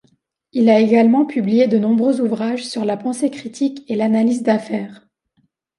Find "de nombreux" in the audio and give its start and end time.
1.67-2.21